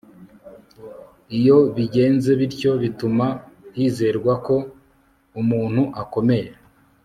[1.37, 3.27] iyo bigenze bityo bituma
[3.77, 4.55] hizerwako
[5.41, 6.49] umuntu akomeye